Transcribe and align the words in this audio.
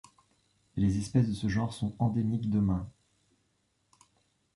Les 0.77 0.97
espèces 0.97 1.29
de 1.29 1.33
ce 1.35 1.47
genre 1.47 1.73
sont 1.73 1.93
endémiques 1.99 2.49
d'Oman. 2.49 2.89